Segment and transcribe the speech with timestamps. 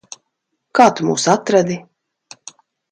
[0.79, 1.81] Kā tu mūs atradi?